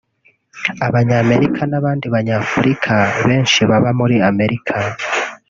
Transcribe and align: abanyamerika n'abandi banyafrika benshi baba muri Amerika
abanyamerika 0.87 1.61
n'abandi 1.71 2.05
banyafrika 2.15 2.93
benshi 3.27 3.59
baba 3.69 3.89
muri 3.99 4.15
Amerika 4.29 4.75